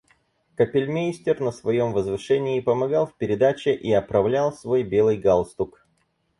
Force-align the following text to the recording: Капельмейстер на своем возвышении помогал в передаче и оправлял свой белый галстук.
Капельмейстер 0.55 1.39
на 1.41 1.51
своем 1.51 1.93
возвышении 1.93 2.59
помогал 2.59 3.05
в 3.05 3.13
передаче 3.13 3.75
и 3.75 3.91
оправлял 3.91 4.51
свой 4.51 4.81
белый 4.81 5.15
галстук. 5.15 5.85